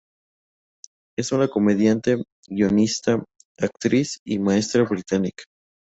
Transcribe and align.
Es 1.15 1.31
una 1.31 1.47
comediante, 1.47 2.23
guionista, 2.47 3.23
actriz 3.59 4.17
y 4.25 4.39
maestra 4.39 4.81
británica. 4.83 5.43